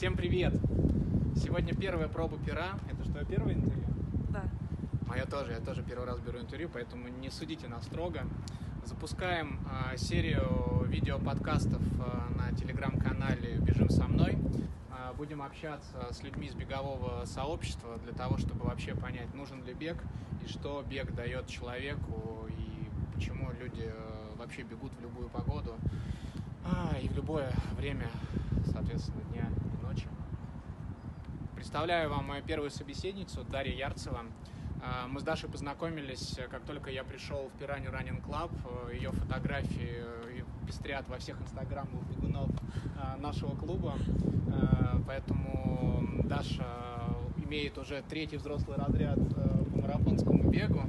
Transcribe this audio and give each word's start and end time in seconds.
Всем 0.00 0.16
привет! 0.16 0.54
Сегодня 1.36 1.74
первая 1.74 2.08
проба 2.08 2.38
пера. 2.38 2.78
Это 2.90 3.04
что, 3.04 3.22
первое 3.22 3.52
интервью? 3.52 3.84
Да. 4.30 4.44
Мое 5.06 5.26
тоже, 5.26 5.52
я 5.52 5.58
тоже 5.58 5.82
первый 5.82 6.06
раз 6.06 6.18
беру 6.20 6.38
интервью, 6.38 6.70
поэтому 6.72 7.06
не 7.08 7.28
судите 7.28 7.68
нас 7.68 7.84
строго. 7.84 8.22
Запускаем 8.86 9.60
э, 9.92 9.98
серию 9.98 10.86
видео-подкастов 10.86 11.82
э, 11.82 12.34
на 12.34 12.56
телеграм-канале 12.56 13.58
«Бежим 13.58 13.90
со 13.90 14.04
мной». 14.04 14.38
Э, 14.90 15.12
будем 15.18 15.42
общаться 15.42 16.10
с 16.10 16.22
людьми 16.22 16.46
из 16.46 16.54
бегового 16.54 17.26
сообщества 17.26 17.98
для 17.98 18.14
того, 18.14 18.38
чтобы 18.38 18.64
вообще 18.64 18.94
понять, 18.94 19.34
нужен 19.34 19.62
ли 19.66 19.74
бег 19.74 20.02
и 20.42 20.48
что 20.48 20.82
бег 20.88 21.14
дает 21.14 21.46
человеку 21.46 22.46
и 22.48 22.88
почему 23.14 23.50
люди 23.60 23.84
э, 23.84 24.34
вообще 24.38 24.62
бегут 24.62 24.92
в 24.94 25.02
любую 25.02 25.28
погоду 25.28 25.74
а, 26.64 26.96
и 26.98 27.06
в 27.06 27.14
любое 27.14 27.52
время, 27.76 28.08
соответственно. 28.72 29.19
Представляю 31.70 32.10
вам 32.10 32.26
мою 32.26 32.42
первую 32.42 32.68
собеседницу, 32.72 33.44
Дарья 33.44 33.72
Ярцева. 33.72 34.22
А, 34.82 35.06
Мы 35.06 35.20
с 35.20 35.22
Дашей 35.22 35.48
познакомились, 35.48 36.36
э, 36.36 36.48
как 36.48 36.64
только 36.64 36.90
я 36.90 37.04
пришел 37.04 37.48
в 37.48 37.58
Пиранью 37.60 37.92
Running 37.92 38.24
Club. 38.24 38.50
Ее 38.92 39.12
фотографии 39.12 40.02
э, 40.02 40.42
пестрят 40.66 41.08
во 41.08 41.18
всех 41.18 41.40
инстаграмах 41.40 42.02
бегунов 42.08 42.50
а, 43.00 43.16
нашего 43.18 43.54
клуба. 43.54 43.94
А, 44.52 45.00
Поэтому 45.06 46.24
Даша 46.24 46.66
имеет 47.36 47.78
уже 47.78 48.02
третий 48.08 48.38
взрослый 48.38 48.76
разряд 48.76 49.18
э, 49.18 49.64
по 49.72 49.78
марафонскому 49.78 50.50
бегу. 50.50 50.82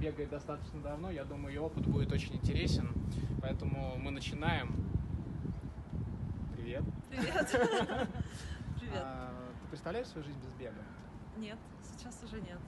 Бегает 0.00 0.30
достаточно 0.30 0.80
давно, 0.80 1.12
я 1.12 1.22
думаю, 1.22 1.54
ее 1.54 1.60
опыт 1.60 1.86
будет 1.86 2.10
очень 2.10 2.34
интересен. 2.34 2.88
Поэтому 3.40 3.94
мы 3.98 4.10
начинаем. 4.10 4.74
Привет. 6.56 6.82
Привет. 7.08 7.50
Привет. 8.80 9.04
Представляешь 9.74 10.06
свою 10.06 10.24
жизнь 10.24 10.38
без 10.38 10.52
бега? 10.52 10.84
Нет, 11.36 11.58
сейчас 11.82 12.22
уже 12.22 12.40
нет. 12.40 12.60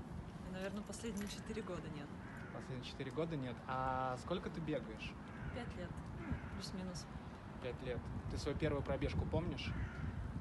И, 0.48 0.52
наверное, 0.52 0.82
последние 0.82 1.28
четыре 1.28 1.62
года 1.62 1.88
нет. 1.94 2.08
Последние 2.52 2.84
четыре 2.84 3.12
года 3.12 3.36
нет. 3.36 3.54
А 3.68 4.16
сколько 4.24 4.50
ты 4.50 4.60
бегаешь? 4.60 5.12
Пять 5.54 5.72
лет. 5.76 5.88
Ну, 6.18 6.34
Плюс-минус. 6.54 7.06
Пять 7.62 7.80
лет. 7.84 8.00
Ты 8.32 8.38
свою 8.38 8.58
первую 8.58 8.82
пробежку 8.82 9.24
помнишь? 9.24 9.72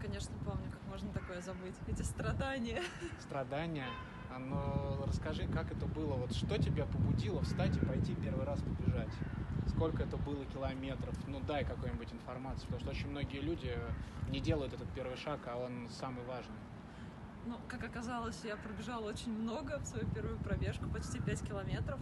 Конечно, 0.02 0.36
помню, 0.44 0.72
как 0.72 0.82
можно 0.88 1.14
такое 1.14 1.40
забыть. 1.40 1.76
Эти 1.86 2.02
страдания. 2.02 2.82
Страдания. 3.20 3.86
А, 4.32 4.40
Но 4.40 5.04
расскажи, 5.06 5.48
как 5.48 5.72
это 5.72 5.86
было? 5.86 6.16
Вот 6.16 6.34
что 6.34 6.58
тебя 6.58 6.88
побудило 6.88 7.44
встать 7.44 7.78
и 7.78 7.86
пойти 7.86 8.16
первый 8.16 8.44
раз 8.44 8.60
побежать? 8.64 9.14
Сколько 9.68 10.04
это 10.04 10.18
было 10.18 10.46
километров? 10.46 11.16
Ну, 11.28 11.40
дай 11.42 11.66
какую-нибудь 11.66 12.12
информацию, 12.14 12.66
потому 12.66 12.80
что 12.82 12.92
очень 12.92 13.10
многие 13.10 13.40
люди 13.40 13.78
не 14.30 14.40
делают 14.40 14.74
этот 14.74 14.88
первый 14.94 15.18
шаг, 15.18 15.40
а 15.48 15.58
он 15.58 15.90
самый 15.90 16.24
важный. 16.26 16.56
Ну, 17.46 17.58
как 17.68 17.84
оказалось, 17.84 18.40
я 18.44 18.56
пробежала 18.58 19.08
очень 19.08 19.32
много 19.32 19.78
в 19.80 19.86
свою 19.86 20.08
первую 20.08 20.38
пробежку, 20.40 20.88
почти 20.90 21.20
5 21.20 21.48
километров. 21.48 22.00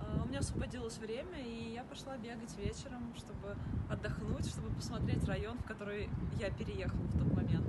А, 0.00 0.22
У 0.22 0.28
меня 0.28 0.38
освободилось 0.38 0.98
время, 0.98 1.38
и 1.38 1.72
я 1.72 1.82
пошла 1.82 2.16
бегать 2.16 2.56
вечером, 2.56 3.12
чтобы 3.16 3.56
отдохнуть, 3.90 4.46
чтобы 4.46 4.70
посмотреть 4.74 5.24
район, 5.24 5.58
в 5.58 5.64
который 5.64 6.08
я 6.38 6.50
переехала 6.50 7.02
в 7.02 7.18
тот 7.18 7.34
момент. 7.34 7.66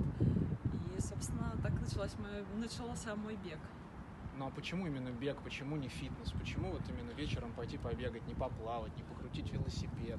И, 0.96 1.00
собственно, 1.00 1.52
так 1.62 1.72
началась 1.80 2.16
моя, 2.18 2.44
начался 2.56 3.16
мой 3.16 3.36
бег. 3.36 3.58
Ну 4.38 4.46
а 4.46 4.50
почему 4.50 4.86
именно 4.86 5.10
бег, 5.10 5.38
почему 5.42 5.76
не 5.76 5.88
фитнес? 5.88 6.30
Почему 6.32 6.70
вот 6.70 6.82
именно 6.90 7.10
вечером 7.12 7.52
пойти 7.52 7.78
побегать, 7.78 8.26
не 8.26 8.34
поплавать, 8.34 8.94
не 8.96 9.02
покрутить 9.02 9.50
велосипед? 9.50 10.18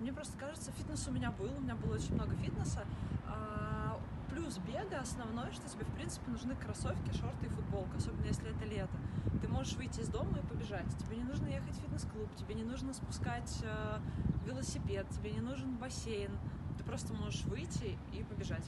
Мне 0.00 0.10
просто 0.12 0.38
кажется, 0.38 0.72
фитнес 0.72 1.06
у 1.06 1.12
меня 1.12 1.30
был, 1.32 1.52
у 1.54 1.60
меня 1.60 1.74
было 1.74 1.96
очень 1.96 2.14
много 2.14 2.34
фитнеса. 2.36 2.86
А, 3.26 4.00
плюс 4.30 4.56
бега 4.58 5.00
основное, 5.00 5.52
что 5.52 5.68
тебе, 5.68 5.84
в 5.84 5.92
принципе, 5.94 6.30
нужны 6.30 6.56
кроссовки, 6.56 7.14
шорты 7.14 7.46
и 7.46 7.48
футболка, 7.50 7.98
особенно 7.98 8.24
если 8.24 8.50
это 8.50 8.64
лето. 8.64 8.96
Ты 9.42 9.48
можешь 9.48 9.74
выйти 9.74 10.00
из 10.00 10.08
дома 10.08 10.38
и 10.38 10.46
побежать. 10.46 10.86
Тебе 10.96 11.16
не 11.16 11.24
нужно 11.24 11.48
ехать 11.48 11.74
в 11.74 11.80
фитнес-клуб, 11.82 12.34
тебе 12.36 12.54
не 12.54 12.64
нужно 12.64 12.94
спускать 12.94 13.58
э, 13.62 13.98
велосипед, 14.46 15.06
тебе 15.10 15.32
не 15.32 15.40
нужен 15.40 15.76
бассейн. 15.76 16.30
Ты 16.78 16.84
просто 16.84 17.12
можешь 17.12 17.44
выйти 17.44 17.98
и 18.14 18.22
побежать. 18.22 18.64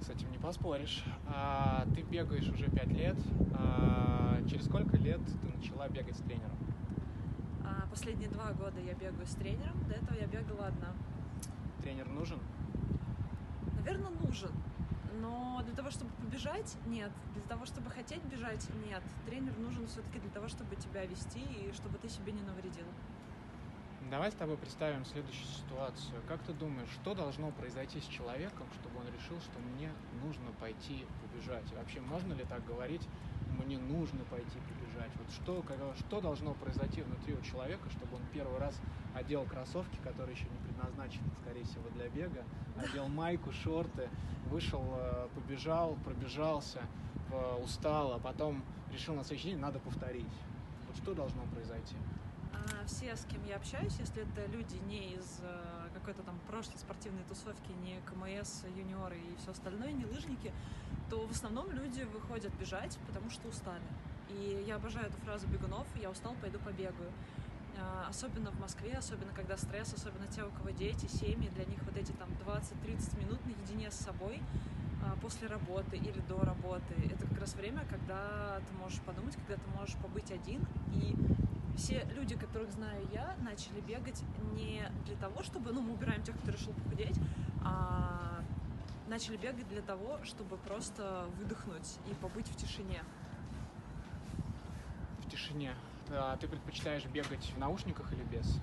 С 0.00 0.10
этим 0.10 0.30
не 0.30 0.38
поспоришь. 0.38 1.04
А, 1.26 1.86
ты 1.94 2.02
бегаешь 2.02 2.48
уже 2.48 2.68
пять 2.70 2.88
лет. 2.88 3.16
А, 3.54 4.38
через 4.48 4.66
сколько 4.66 4.96
лет 4.96 5.20
ты 5.24 5.56
начала 5.56 5.88
бегать 5.88 6.16
с 6.16 6.20
тренером? 6.20 6.56
А 7.64 7.86
последние 7.90 8.28
два 8.28 8.52
года 8.52 8.80
я 8.80 8.94
бегаю 8.94 9.26
с 9.26 9.34
тренером, 9.34 9.82
до 9.88 9.94
этого 9.94 10.16
я 10.16 10.26
бегала 10.26 10.66
одна. 10.68 10.92
Тренер 11.82 12.08
нужен? 12.08 12.38
Наверное, 13.76 14.10
нужен. 14.10 14.50
Но 15.20 15.62
для 15.64 15.74
того, 15.74 15.90
чтобы 15.90 16.10
побежать, 16.12 16.76
нет. 16.86 17.10
Для 17.34 17.42
того, 17.44 17.64
чтобы 17.64 17.90
хотеть 17.90 18.22
бежать, 18.24 18.68
нет. 18.86 19.02
Тренер 19.24 19.56
нужен 19.58 19.86
все-таки 19.86 20.18
для 20.18 20.30
того, 20.30 20.48
чтобы 20.48 20.76
тебя 20.76 21.04
вести 21.06 21.40
и 21.40 21.72
чтобы 21.72 21.98
ты 21.98 22.08
себе 22.08 22.32
не 22.32 22.42
навредил. 22.42 22.86
Давай 24.10 24.30
с 24.30 24.34
тобой 24.34 24.56
представим 24.56 25.04
следующую 25.04 25.46
ситуацию. 25.46 26.22
Как 26.28 26.40
ты 26.42 26.52
думаешь, 26.52 26.88
что 26.90 27.14
должно 27.14 27.50
произойти 27.50 28.00
с 28.00 28.04
человеком, 28.04 28.66
чтобы 28.80 28.95
решил, 29.16 29.40
что 29.40 29.58
мне 29.58 29.90
нужно 30.22 30.52
пойти 30.60 31.06
побежать? 31.22 31.64
И 31.72 31.74
вообще, 31.74 32.00
можно 32.00 32.32
ли 32.34 32.44
так 32.44 32.64
говорить, 32.64 33.02
мне 33.58 33.78
нужно 33.78 34.24
пойти 34.24 34.58
побежать? 34.68 35.10
Вот 35.18 35.30
что, 35.30 35.62
как- 35.62 35.96
что 35.96 36.20
должно 36.20 36.54
произойти 36.54 37.02
внутри 37.02 37.34
у 37.34 37.40
человека, 37.42 37.88
чтобы 37.90 38.16
он 38.16 38.22
первый 38.32 38.58
раз 38.58 38.78
одел 39.14 39.44
кроссовки, 39.44 39.96
которые 40.02 40.36
еще 40.36 40.46
не 40.48 40.58
предназначены, 40.68 41.28
скорее 41.42 41.64
всего, 41.64 41.88
для 41.94 42.08
бега, 42.08 42.44
одел 42.76 43.08
майку, 43.08 43.52
шорты, 43.52 44.08
вышел, 44.50 44.84
э, 44.98 45.28
побежал, 45.34 45.96
пробежался, 46.04 46.80
э, 47.30 47.60
устал, 47.62 48.12
а 48.12 48.18
потом 48.18 48.62
решил 48.92 49.14
на 49.14 49.24
следующий 49.24 49.50
день, 49.50 49.58
надо 49.58 49.78
повторить. 49.78 50.26
Вот 50.86 50.96
что 50.96 51.14
должно 51.14 51.42
произойти? 51.54 51.96
Все, 52.86 53.16
с 53.16 53.24
кем 53.24 53.44
я 53.46 53.56
общаюсь, 53.56 53.94
если 53.98 54.22
это 54.22 54.46
люди 54.50 54.76
не 54.88 55.14
из 55.14 55.40
э, 55.42 55.88
какой-то 55.94 56.22
там 56.22 56.38
прошлой 56.48 56.78
спортивной 56.78 57.22
тусовки, 57.28 57.72
не 57.82 58.00
КМС, 58.06 58.64
юниоры 58.76 59.16
и 59.18 59.36
все 59.40 59.50
остальное, 59.50 59.92
не 59.92 60.04
лыжники, 60.06 60.52
то 61.10 61.26
в 61.26 61.30
основном 61.30 61.70
люди 61.72 62.02
выходят 62.02 62.54
бежать, 62.54 62.96
потому 63.06 63.28
что 63.30 63.48
устали. 63.48 63.82
И 64.30 64.64
я 64.66 64.76
обожаю 64.76 65.06
эту 65.06 65.16
фразу 65.18 65.46
бегунов 65.48 65.86
«я 66.00 66.10
устал, 66.10 66.34
пойду 66.40 66.58
побегаю». 66.58 67.10
А, 67.78 68.06
Особенно 68.08 68.50
в 68.50 68.60
Москве, 68.60 68.92
особенно 68.92 69.32
когда 69.32 69.56
стресс, 69.56 69.92
особенно 69.92 70.26
те, 70.28 70.42
у 70.42 70.50
кого 70.50 70.70
дети, 70.70 71.06
семьи, 71.06 71.48
для 71.50 71.64
них 71.64 71.82
вот 71.84 71.96
эти 71.96 72.12
там 72.12 72.28
20-30 72.46 73.18
минут 73.18 73.44
наедине 73.46 73.90
с 73.90 73.96
собой 73.96 74.40
а, 75.04 75.16
после 75.20 75.48
работы 75.48 75.96
или 75.96 76.20
до 76.28 76.40
работы. 76.40 76.94
Это 77.04 77.26
как 77.26 77.40
раз 77.40 77.54
время, 77.54 77.84
когда 77.90 78.60
ты 78.66 78.74
можешь 78.74 79.00
подумать, 79.00 79.36
когда 79.36 79.62
ты 79.62 79.70
можешь 79.78 79.96
побыть 79.96 80.30
один. 80.30 80.62
И 80.94 81.14
все 81.76 82.06
люди, 82.14 82.36
которых 82.36 82.70
знаю 82.72 83.06
я, 83.12 83.34
начали 83.42 83.80
бегать 83.80 84.22
не 84.54 84.82
для 85.04 85.16
того, 85.16 85.42
чтобы, 85.42 85.72
ну, 85.72 85.80
мы 85.80 85.94
убираем 85.94 86.22
тех, 86.22 86.36
кто 86.38 86.50
решил 86.50 86.72
похудеть, 86.72 87.18
а 87.62 88.40
начали 89.08 89.36
бегать 89.36 89.68
для 89.68 89.82
того, 89.82 90.18
чтобы 90.24 90.56
просто 90.56 91.26
выдохнуть 91.38 91.98
и 92.10 92.14
побыть 92.14 92.48
в 92.48 92.56
тишине. 92.56 93.02
в 95.24 95.30
тишине. 95.30 95.74
А 96.10 96.36
ты 96.36 96.46
предпочитаешь 96.46 97.04
бегать 97.06 97.52
в 97.54 97.58
наушниках 97.58 98.12
или 98.12 98.22
без? 98.24 98.60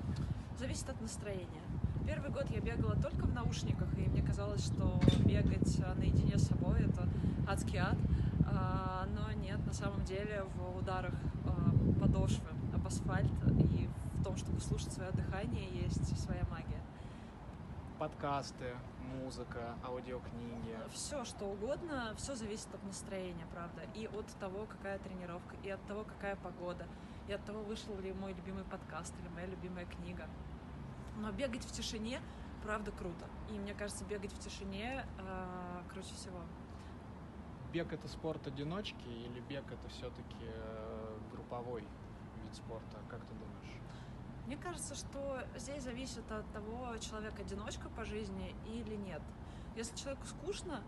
Зависит 0.57 0.89
от 0.89 1.01
настроения. 1.01 1.61
Первый 2.05 2.31
год 2.31 2.49
я 2.49 2.59
бегала 2.59 2.95
только 2.95 3.25
в 3.25 3.33
наушниках, 3.33 3.87
и 3.97 4.01
мне 4.01 4.21
казалось, 4.21 4.65
что 4.65 4.99
бегать 5.25 5.79
наедине 5.97 6.37
с 6.37 6.47
собой 6.47 6.83
это 6.83 7.07
адский 7.47 7.79
ад. 7.79 7.97
А, 8.45 9.07
Но 9.15 9.31
нет, 9.33 9.65
на 9.65 9.73
самом 9.73 10.03
деле 10.03 10.43
в 10.55 10.77
ударах 10.77 11.13
а, 11.45 11.99
подошвы 11.99 12.47
об 12.73 12.85
асфальт 12.87 13.31
и 13.71 13.89
в 14.15 14.23
том, 14.23 14.35
чтобы 14.37 14.52
слушать 14.63 14.93
свое 14.93 15.11
дыхание, 15.11 15.67
есть 15.69 16.17
своя 16.17 16.43
магия. 16.49 16.81
Подкасты, 17.99 18.75
музыка, 19.21 19.75
аудиокниги. 19.83 20.77
Все, 20.91 21.25
что 21.25 21.45
угодно, 21.45 22.13
все 22.17 22.35
зависит 22.35 22.73
от 22.73 22.83
настроения, 22.83 23.45
правда. 23.51 23.81
И 23.93 24.07
от 24.07 24.25
того, 24.39 24.65
какая 24.65 24.99
тренировка, 24.99 25.55
и 25.63 25.69
от 25.69 25.85
того, 25.85 26.05
какая 26.05 26.35
погода, 26.37 26.87
и 27.27 27.33
от 27.33 27.43
того, 27.45 27.61
вышел 27.63 27.97
ли 27.99 28.13
мой 28.13 28.33
любимый 28.33 28.63
подкаст 28.63 29.13
или 29.19 29.29
моя 29.29 29.47
любимая 29.47 29.85
книга. 29.85 30.27
Но 31.17 31.31
бегать 31.31 31.63
в 31.63 31.71
тишине, 31.71 32.21
правда, 32.63 32.91
круто. 32.91 33.27
И 33.49 33.59
мне 33.59 33.73
кажется, 33.73 34.05
бегать 34.05 34.31
в 34.31 34.39
тишине 34.39 35.05
э, 35.19 35.81
круче 35.91 36.13
всего. 36.15 36.39
Бег 37.71 37.91
это 37.91 38.07
спорт 38.07 38.47
одиночки 38.47 39.07
или 39.07 39.39
бег 39.41 39.65
это 39.71 39.89
все-таки 39.89 40.45
групповой 41.31 41.81
вид 41.81 42.55
спорта? 42.55 42.97
Как 43.09 43.21
ты 43.25 43.33
думаешь? 43.33 43.82
Мне 44.45 44.57
кажется, 44.57 44.93
что 44.93 45.39
здесь 45.55 45.83
зависит 45.83 46.29
от 46.31 46.45
того, 46.51 46.97
человек 46.97 47.39
одиночка 47.39 47.89
по 47.89 48.03
жизни 48.03 48.53
или 48.65 48.95
нет. 48.95 49.21
Если 49.75 49.95
человеку 49.95 50.25
скучно 50.25 50.81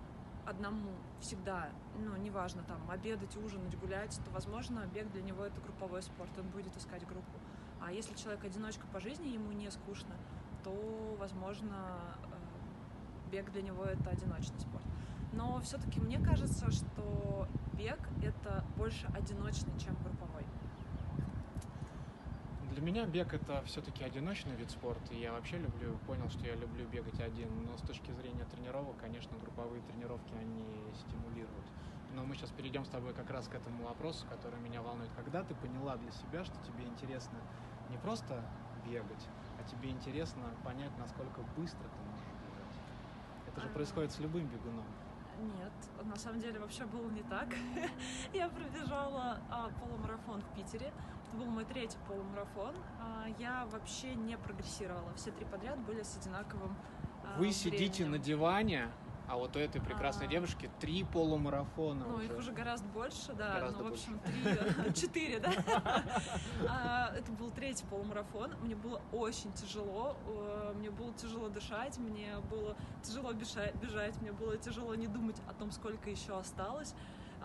одному 0.45 0.91
всегда, 1.21 1.69
ну, 1.97 2.15
неважно, 2.17 2.63
там, 2.63 2.89
обедать, 2.91 3.35
ужинать, 3.37 3.77
гулять, 3.79 4.19
то, 4.25 4.31
возможно, 4.31 4.85
бег 4.93 5.09
для 5.11 5.21
него 5.21 5.43
это 5.43 5.61
групповой 5.61 6.03
спорт, 6.03 6.29
он 6.37 6.47
будет 6.49 6.75
искать 6.75 7.05
группу. 7.07 7.39
А 7.81 7.91
если 7.91 8.13
человек 8.15 8.43
одиночка 8.43 8.85
по 8.87 8.99
жизни, 8.99 9.29
ему 9.29 9.51
не 9.53 9.71
скучно, 9.71 10.15
то, 10.63 11.15
возможно, 11.17 11.75
э, 12.23 13.31
бег 13.31 13.51
для 13.51 13.61
него 13.61 13.85
это 13.85 14.09
одиночный 14.09 14.59
спорт. 14.59 14.83
Но 15.31 15.59
все-таки 15.61 15.99
мне 15.99 16.19
кажется, 16.19 16.69
что 16.71 17.47
бег 17.73 17.99
это 18.21 18.65
больше 18.75 19.07
одиночный, 19.15 19.77
чем 19.79 19.95
групповой. 20.03 20.34
Для 22.75 22.83
меня 22.83 23.05
бег 23.05 23.33
это 23.33 23.63
все-таки 23.67 24.03
одиночный 24.03 24.53
вид 24.53 24.69
спорта. 24.69 25.13
Я 25.13 25.31
вообще 25.31 25.57
люблю, 25.57 25.97
понял, 26.05 26.29
что 26.29 26.45
я 26.45 26.55
люблю 26.55 26.85
бегать 26.89 27.17
один. 27.21 27.47
Но 27.65 27.77
с 27.77 27.81
точки 27.81 28.11
зрения 28.11 28.43
тренировок, 28.51 28.97
конечно, 28.97 29.37
групповые 29.37 29.81
тренировки, 29.83 30.33
они 30.33 30.65
стимулируют. 30.93 31.65
Но 32.15 32.25
мы 32.25 32.35
сейчас 32.35 32.49
перейдем 32.49 32.83
с 32.83 32.89
тобой 32.89 33.13
как 33.13 33.29
раз 33.29 33.47
к 33.47 33.55
этому 33.55 33.85
вопросу, 33.85 34.27
который 34.27 34.59
меня 34.59 34.81
волнует. 34.81 35.09
Когда 35.15 35.41
ты 35.43 35.55
поняла 35.55 35.95
для 35.95 36.11
себя, 36.11 36.43
что 36.43 36.57
тебе 36.65 36.83
интересно 36.83 37.37
не 37.89 37.97
просто 37.97 38.43
бегать, 38.85 39.25
а 39.57 39.63
тебе 39.63 39.89
интересно 39.89 40.43
понять, 40.65 40.91
насколько 40.99 41.43
быстро 41.55 41.79
ты 41.79 42.09
можешь 42.11 42.33
бегать? 42.43 42.75
Это 43.47 43.61
же 43.61 43.67
А. 43.67 43.69
происходит 43.69 44.11
с 44.11 44.19
любым 44.19 44.47
бегуном. 44.47 44.83
Нет, 45.39 45.73
на 46.03 46.17
самом 46.17 46.41
деле 46.41 46.59
вообще 46.59 46.85
было 46.85 47.09
не 47.09 47.23
так. 47.23 47.47
Я 48.33 48.49
пробежала 48.49 49.39
а, 49.49 49.69
полумарафон 49.79 50.41
в 50.41 50.55
Питере. 50.55 50.91
Это 51.35 51.43
был 51.43 51.51
мой 51.51 51.65
третий 51.65 51.97
полумарафон. 52.07 52.73
А, 53.01 53.25
я 53.39 53.65
вообще 53.69 54.15
не 54.15 54.37
прогрессировала. 54.37 55.11
Все 55.17 55.31
три 55.31 55.45
подряд 55.45 55.77
были 55.79 56.01
с 56.01 56.15
одинаковым 56.15 56.77
а, 57.25 57.37
Вы 57.37 57.51
сидите 57.51 58.03
временем. 58.03 58.11
на 58.11 58.19
диване, 58.19 58.87
а 59.27 59.35
вот 59.35 59.53
у 59.57 59.59
этой 59.59 59.81
прекрасной 59.81 60.27
А. 60.27 60.29
девушки 60.29 60.69
три 60.79 61.03
полумарафона 61.03 62.05
Ну, 62.05 62.15
уже. 62.15 62.25
их 62.27 62.37
уже 62.37 62.51
гораздо 62.53 62.87
больше, 62.87 63.33
да. 63.33 63.55
Гораздо 63.55 63.83
ну, 63.83 63.89
в 63.89 63.91
общем, 63.91 64.19
три, 64.19 64.93
четыре, 65.01 65.39
да. 65.41 65.51
А, 66.69 67.11
Это 67.13 67.29
был 67.33 67.51
третий 67.51 67.85
полумарафон. 67.85 68.53
Мне 68.61 68.75
было 68.77 69.01
очень 69.11 69.51
тяжело. 69.53 70.15
э, 70.27 70.73
Мне 70.77 70.89
было 70.89 71.11
тяжело 71.15 71.49
дышать, 71.49 71.97
мне 71.97 72.37
было 72.49 72.77
тяжело 73.03 73.33
бежать, 73.33 74.21
мне 74.21 74.31
было 74.31 74.55
тяжело 74.57 74.95
не 74.95 75.07
думать 75.07 75.35
о 75.49 75.53
том, 75.53 75.71
сколько 75.71 76.09
еще 76.09 76.39
осталось. 76.39 76.95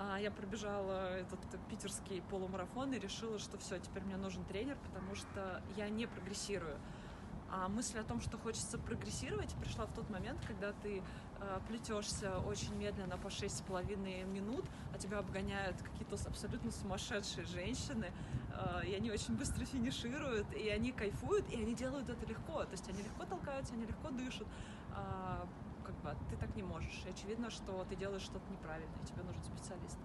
А, 0.02 0.16
Я 0.18 0.30
пробежала 0.30 1.18
этот 1.18 1.40
питерский 1.68 2.22
полумарафон 2.30 2.94
и 2.94 2.98
решила, 2.98 3.38
что 3.38 3.58
все, 3.58 3.78
теперь 3.78 4.02
мне 4.04 4.16
нужен 4.16 4.42
тренер, 4.44 4.78
потому 4.86 5.14
что 5.14 5.62
я 5.76 5.90
не 5.90 6.06
прогрессирую. 6.06 6.78
А 7.50 7.68
мысль 7.68 7.98
о 7.98 8.04
том, 8.04 8.20
что 8.22 8.38
хочется 8.38 8.78
прогрессировать, 8.78 9.54
пришла 9.56 9.84
в 9.84 9.92
тот 9.92 10.08
момент, 10.08 10.40
когда 10.46 10.72
ты 10.72 11.02
э, 11.40 11.60
плетешься 11.68 12.38
очень 12.38 12.74
медленно 12.76 13.18
по 13.18 13.28
шесть 13.28 13.58
с 13.58 13.60
половиной 13.60 14.22
минут, 14.22 14.64
а 14.94 14.98
тебя 14.98 15.18
обгоняют 15.18 15.76
какие-то 15.82 16.16
абсолютно 16.26 16.70
сумасшедшие 16.70 17.44
женщины, 17.44 18.06
э, 18.52 18.86
и 18.86 18.94
они 18.94 19.10
очень 19.10 19.36
быстро 19.36 19.66
финишируют, 19.66 20.46
и 20.54 20.70
они 20.70 20.92
кайфуют, 20.92 21.46
и 21.50 21.56
они 21.56 21.74
делают 21.74 22.08
это 22.08 22.24
легко. 22.24 22.64
То 22.64 22.72
есть 22.72 22.88
они 22.88 23.02
легко 23.02 23.26
толкаются, 23.26 23.74
они 23.74 23.84
легко 23.84 24.08
дышат. 24.10 24.46
А, 24.92 25.46
как 25.90 26.18
бы 26.18 26.30
ты 26.30 26.36
так 26.36 26.54
не 26.56 26.62
можешь. 26.62 27.02
И 27.06 27.10
очевидно, 27.10 27.50
что 27.50 27.84
ты 27.88 27.96
делаешь 27.96 28.22
что-то 28.22 28.50
неправильно, 28.50 28.92
и 29.02 29.06
тебе 29.06 29.22
нужен 29.22 29.42
специалист. 29.42 29.98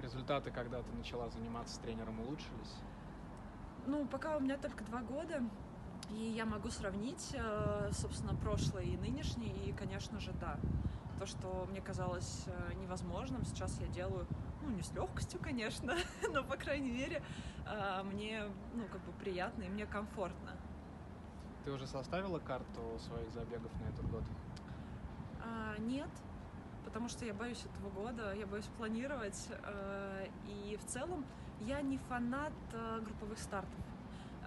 Результаты, 0.00 0.50
когда 0.50 0.82
ты 0.82 0.92
начала 0.92 1.28
заниматься 1.30 1.74
с 1.74 1.78
тренером, 1.78 2.20
улучшились? 2.20 2.74
Ну, 3.86 4.06
пока 4.06 4.36
у 4.36 4.40
меня 4.40 4.56
только 4.56 4.84
два 4.84 5.00
года, 5.00 5.42
и 6.10 6.14
я 6.14 6.44
могу 6.44 6.70
сравнить, 6.70 7.34
э, 7.34 7.90
собственно, 7.92 8.34
прошлый 8.34 8.86
и 8.86 8.96
нынешний, 8.96 9.50
и, 9.66 9.72
конечно 9.72 10.20
же, 10.20 10.32
да. 10.40 10.58
То, 11.18 11.26
что 11.26 11.66
мне 11.70 11.80
казалось 11.80 12.44
э, 12.46 12.74
невозможным, 12.74 13.44
сейчас 13.44 13.78
я 13.80 13.86
делаю, 13.88 14.26
ну, 14.62 14.70
не 14.70 14.82
с 14.82 14.92
легкостью, 14.92 15.40
конечно, 15.40 15.94
но, 16.32 16.44
по 16.44 16.56
крайней 16.56 16.90
мере, 16.90 17.22
э, 17.66 18.02
мне, 18.02 18.44
ну, 18.74 18.84
как 18.92 19.02
бы 19.04 19.12
приятно 19.12 19.62
и 19.62 19.68
мне 19.68 19.86
комфортно. 19.86 20.52
Ты 21.64 21.72
уже 21.72 21.86
составила 21.86 22.38
карту 22.38 22.98
своих 22.98 23.30
забегов 23.32 23.72
на 23.80 23.88
этот 23.88 24.08
год? 24.10 24.22
Нет, 25.78 26.08
потому 26.84 27.08
что 27.08 27.24
я 27.24 27.34
боюсь 27.34 27.64
этого 27.64 27.90
года, 27.90 28.32
я 28.34 28.46
боюсь 28.46 28.68
планировать. 28.78 29.48
э, 29.50 30.26
И 30.46 30.76
в 30.76 30.84
целом 30.86 31.24
я 31.60 31.80
не 31.82 31.98
фанат 31.98 32.52
э, 32.72 33.00
групповых 33.00 33.38
стартов. 33.38 33.80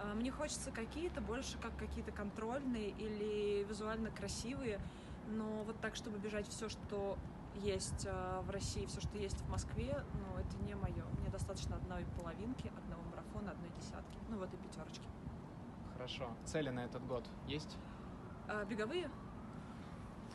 Э, 0.02 0.14
Мне 0.14 0.30
хочется 0.30 0.70
какие-то 0.70 1.20
больше 1.20 1.58
как 1.58 1.76
какие-то 1.76 2.12
контрольные 2.12 2.90
или 2.90 3.64
визуально 3.64 4.10
красивые, 4.10 4.80
но 5.28 5.62
вот 5.64 5.80
так, 5.80 5.94
чтобы 5.96 6.18
бежать 6.18 6.48
все, 6.48 6.68
что 6.68 7.16
есть 7.56 8.06
в 8.06 8.50
России, 8.50 8.86
все, 8.86 9.00
что 9.00 9.18
есть 9.18 9.40
в 9.40 9.48
Москве, 9.50 10.02
ну, 10.14 10.40
это 10.40 10.56
не 10.64 10.74
мое. 10.74 11.04
Мне 11.20 11.28
достаточно 11.30 11.76
одной 11.76 12.04
половинки, 12.16 12.70
одного 12.78 13.02
марафона, 13.10 13.50
одной 13.50 13.70
десятки, 13.78 14.18
ну, 14.28 14.38
вот 14.38 14.52
и 14.54 14.56
пятерочки. 14.56 15.02
Хорошо. 15.92 16.30
Цели 16.44 16.70
на 16.70 16.80
этот 16.84 17.04
год 17.06 17.28
есть? 17.46 17.76
А 18.48 18.64
беговые? 18.64 19.10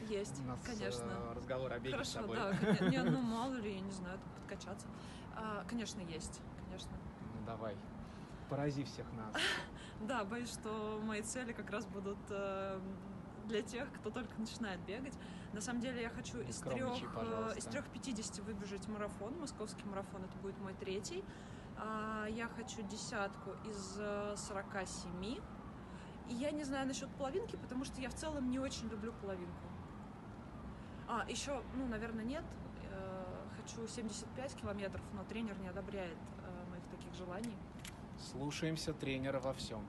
Есть, 0.02 0.40
У 0.42 0.48
нас 0.48 0.60
конечно. 0.66 1.04
э, 1.06 1.34
разговор 1.36 1.72
о 1.74 1.80
беге 1.80 2.04
с 2.04 2.14
Хорошо, 2.14 2.22
тобой. 2.22 2.38
да. 2.38 2.52
коне- 2.52 2.90
Не, 2.90 3.04
ну 3.04 3.22
мало 3.22 3.54
ли, 3.56 3.74
я 3.76 3.80
не 3.80 3.92
знаю, 3.92 4.20
подкачаться. 4.36 4.88
А, 5.36 5.64
конечно, 5.68 6.02
есть, 6.02 6.42
конечно. 6.66 6.92
Ну 7.34 7.46
давай. 7.46 7.76
Порази 8.50 8.84
всех 8.84 9.06
нас. 9.14 9.36
Да, 10.02 10.26
боюсь, 10.26 10.52
что 10.52 11.00
мои 11.06 11.22
цели 11.22 11.54
как 11.54 11.70
раз 11.72 11.86
будут 11.86 12.18
э, 12.30 12.80
для 13.46 13.62
тех, 13.62 13.90
кто 13.94 14.10
только 14.10 14.30
начинает 14.38 14.80
бегать. 14.82 15.18
На 15.54 15.62
самом 15.62 15.80
деле 15.80 16.02
я 16.02 16.10
хочу 16.10 16.42
из 16.42 16.58
трех, 16.58 17.14
пожалуйста. 17.14 17.58
из 17.58 17.64
трех 17.66 17.88
50 17.88 18.40
выбежать 18.40 18.86
марафон, 18.90 19.40
московский 19.40 19.86
марафон, 19.86 20.26
это 20.26 20.38
будет 20.40 20.58
мой 20.60 20.74
третий. 20.74 21.24
А, 21.78 22.26
я 22.28 22.50
хочу 22.50 22.82
десятку 22.82 23.52
из 23.66 23.96
э, 23.98 24.36
47. 24.36 25.40
И 26.28 26.34
я 26.34 26.52
не 26.52 26.66
знаю 26.66 26.86
насчет 26.88 27.08
половинки, 27.12 27.56
потому 27.56 27.86
что 27.86 28.02
я 28.02 28.10
в 28.10 28.16
целом 28.16 28.50
не 28.52 28.60
очень 28.60 28.90
люблю 28.90 29.14
половинку. 29.22 29.64
А, 31.16 31.26
еще, 31.30 31.62
ну, 31.76 31.88
наверное, 31.88 32.26
нет. 32.26 32.44
Э, 32.92 33.24
хочу 33.56 33.88
75 33.88 34.54
километров, 34.56 35.02
но 35.14 35.24
тренер 35.24 35.58
не 35.60 35.70
одобряет 35.70 36.18
э, 36.44 36.70
моих 36.70 36.84
таких 36.88 37.14
желаний. 37.14 37.56
Слушаемся 38.32 38.94
тренера 38.94 39.40
во 39.40 39.54
всем. 39.54 39.80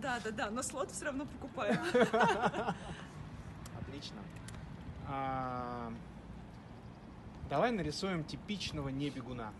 Да, 0.00 0.20
да, 0.22 0.30
да, 0.30 0.50
но 0.50 0.62
слот 0.62 0.90
все 0.92 1.06
равно 1.06 1.26
покупаю. 1.26 1.76
Отлично. 3.80 4.18
А, 5.08 5.92
Давай 7.50 7.72
нарисуем 7.72 8.22
типичного 8.24 8.90
небегуна. 8.90 9.52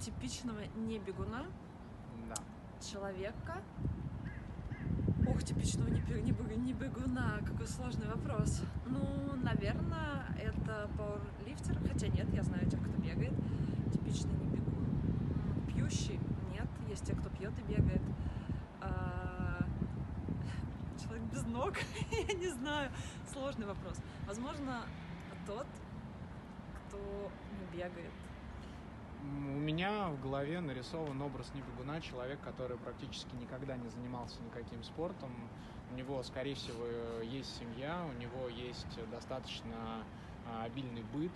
Типичного 0.00 0.60
не 0.76 0.98
бегуна, 0.98 1.44
Да. 2.28 2.36
человека. 2.90 3.60
Ох, 5.40 5.46
типичного 5.46 5.88
не, 5.88 6.00
не 6.00 6.56
не 6.56 6.72
бегуна, 6.74 7.40
какой 7.46 7.66
сложный 7.66 8.06
вопрос. 8.08 8.62
Ну, 8.86 9.34
наверное, 9.42 10.26
это 10.38 10.90
пауэрлифтер, 10.98 11.78
хотя 11.88 12.08
нет, 12.08 12.28
я 12.34 12.42
знаю 12.42 12.68
тех, 12.68 12.78
кто 12.78 13.00
бегает. 13.00 13.32
Типичный 13.90 14.34
не 14.34 14.56
бегун. 14.56 15.64
Пьющий? 15.66 16.20
Нет, 16.52 16.68
есть 16.88 17.06
те, 17.06 17.14
кто 17.14 17.30
пьет 17.30 17.52
и 17.58 17.72
бегает. 17.72 18.02
А, 18.82 19.64
Человек 21.02 21.24
без 21.32 21.42
ног? 21.44 21.74
я 22.28 22.34
не 22.34 22.48
знаю. 22.48 22.90
Сложный 23.32 23.66
вопрос. 23.66 23.96
Возможно, 24.26 24.82
тот, 25.46 25.66
кто 26.88 27.32
не 27.58 27.78
бегает. 27.78 28.12
У 29.30 29.60
меня 29.60 30.08
в 30.08 30.20
голове 30.20 30.58
нарисован 30.60 31.22
образ 31.22 31.52
небегуна, 31.54 32.00
человек, 32.00 32.40
который 32.40 32.76
практически 32.78 33.32
никогда 33.36 33.76
не 33.76 33.88
занимался 33.88 34.42
никаким 34.42 34.82
спортом. 34.82 35.30
У 35.92 35.94
него, 35.94 36.20
скорее 36.24 36.56
всего, 36.56 36.84
есть 37.22 37.56
семья, 37.56 38.04
у 38.08 38.20
него 38.20 38.48
есть 38.48 38.98
достаточно 39.12 40.04
а, 40.46 40.64
обильный 40.64 41.04
быт, 41.14 41.30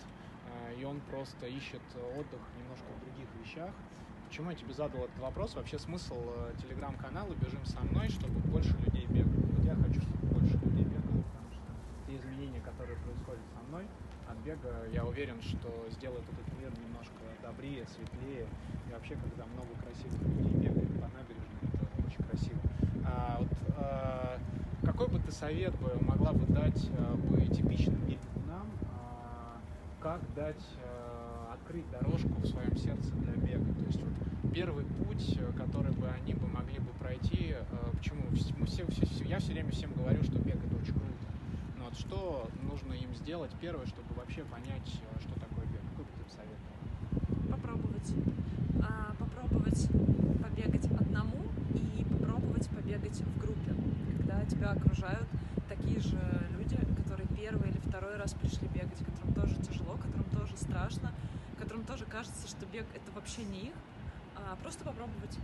а, 0.51 0.73
и 0.73 0.83
он 0.83 0.99
просто 1.09 1.47
ищет 1.47 1.81
отдых 2.17 2.41
немножко 2.59 2.85
в 2.97 2.99
других 2.99 3.29
вещах. 3.41 3.73
Почему 4.27 4.49
я 4.49 4.57
тебе 4.57 4.73
задал 4.73 5.05
этот 5.05 5.17
вопрос? 5.19 5.55
Вообще 5.55 5.79
смысл 5.79 6.17
э, 6.17 6.53
телеграм-канала 6.61 7.33
«Бежим 7.35 7.63
со 7.63 7.79
мной», 7.79 8.09
чтобы 8.09 8.39
больше 8.49 8.75
людей 8.79 9.05
бегало. 9.05 9.45
Вот 9.55 9.63
я 9.63 9.75
хочу, 9.75 10.01
чтобы 10.01 10.39
больше 10.39 10.57
людей 10.65 10.83
бегало, 10.83 11.23
потому 11.23 11.51
что 11.53 12.07
те 12.07 12.17
изменения, 12.17 12.59
которые 12.59 12.97
происходят 12.97 13.45
со 13.53 13.61
мной 13.69 13.87
бега, 14.45 14.85
я 14.93 15.03
уверен, 15.03 15.41
что 15.41 15.89
сделают 15.89 16.23
этот 16.29 16.47
мир 16.59 16.71
немножко 16.77 17.13
добрее, 17.41 17.85
светлее. 17.87 18.45
И 18.87 18.91
вообще, 18.93 19.15
когда 19.15 19.45
много 19.45 19.73
красивых 19.83 20.21
людей 20.21 20.69
бегает 20.69 20.89
по 21.01 21.07
набережной, 21.17 21.61
это 21.73 21.89
очень 22.05 22.21
красиво. 22.23 22.61
А, 23.03 23.39
вот, 23.39 23.49
а, 23.75 24.37
какой 24.85 25.07
бы 25.07 25.19
ты 25.19 25.31
совет 25.31 25.73
бы 25.79 25.99
могла 25.99 26.31
бы 26.33 26.45
дать 26.53 26.89
а, 26.91 27.15
бы 27.15 27.41
типичным 27.47 27.97
бегунам, 28.05 28.71
а, 28.93 29.57
как 29.99 30.21
дать 30.35 30.63
а, 30.83 31.53
открыть 31.55 31.89
дорожку 31.89 32.29
в 32.39 32.45
своем 32.45 32.77
сердце 32.77 33.11
для 33.15 33.33
бега? 33.33 33.73
То 33.79 33.85
есть 33.85 34.01
вот 34.03 34.13
первый 34.53 34.85
путь, 34.85 35.39
который 35.57 35.91
бы 35.91 36.07
они 36.07 36.35
бы 36.35 36.47
могли 36.47 36.79
бы 36.79 36.93
пройти, 36.93 37.55
э, 37.57 37.63
почему 37.97 38.21
мы 38.57 38.67
все, 38.67 38.85
все- 38.87 39.05
все- 39.05 39.25
я 39.25 39.39
все 39.39 39.51
время 39.53 39.71
всем 39.71 39.91
говорю, 39.93 40.23
что 40.23 40.37
бег 40.39 40.55
это 40.63 40.75
очень 40.77 40.93
круто. 40.93 41.34
Вот 41.95 42.01
что 42.01 42.49
нужно 42.63 42.93
им 42.93 43.13
сделать 43.15 43.51
первое, 43.61 43.85
чтобы 43.85 44.13
вообще 44.15 44.43
понять, 44.43 44.99
э, 45.01 45.19
что 45.21 45.39
такое 45.39 45.65
бег? 45.67 45.81
Какой 45.91 46.03
бы 46.03 46.11
ты 46.17 46.23
посоветовал? 46.25 47.49
попробовать. 47.49 48.13
А, 48.83 49.15
попробовать 49.17 49.87
побегать 50.43 50.85
одному 50.91 51.45
и 51.73 52.03
попробовать 52.03 52.67
побегать 52.69 53.21
в 53.21 53.39
группе, 53.39 53.73
когда 54.17 54.43
тебя 54.45 54.71
окружают 54.71 55.25
такие 55.69 55.99
же 56.01 56.19
люди, 56.57 56.77
которые 56.97 57.27
первый 57.29 57.69
или 57.69 57.77
второй 57.77 58.17
раз 58.17 58.33
пришли 58.33 58.67
бегать, 58.67 58.99
которым 58.99 59.33
тоже 59.33 59.55
тяжело, 59.61 59.95
которым 59.95 60.25
тоже 60.31 60.57
страшно, 60.57 61.13
которым 61.57 61.85
тоже 61.85 62.05
кажется, 62.05 62.47
что 62.47 62.65
бег 62.65 62.85
это 62.93 63.09
вообще 63.13 63.43
не 63.45 63.67
их, 63.67 63.73
а 64.35 64.57
просто 64.57 64.83
попробовать. 64.83 65.37